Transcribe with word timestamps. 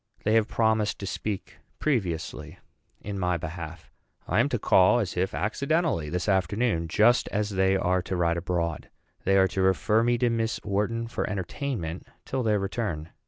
They 0.23 0.33
have 0.33 0.47
promised 0.47 0.97
to 0.97 1.05
speak 1.05 1.59
previously 1.77 2.57
in 3.01 3.19
my 3.19 3.37
behalf. 3.37 3.91
I 4.27 4.39
am 4.39 4.49
to 4.49 4.57
call, 4.57 4.97
as 4.97 5.15
if 5.15 5.35
accidentally, 5.35 6.09
this 6.09 6.27
afternoon 6.27 6.87
just 6.87 7.27
as 7.27 7.51
they 7.51 7.77
are 7.77 8.01
to 8.01 8.15
ride 8.15 8.37
abroad. 8.37 8.89
They 9.25 9.37
are 9.37 9.47
to 9.49 9.61
refer 9.61 10.01
me 10.01 10.17
to 10.17 10.31
Miss 10.31 10.59
Wharton 10.63 11.05
for 11.05 11.29
entertainment 11.29 12.07
till 12.25 12.41
their 12.41 12.57
return. 12.57 13.09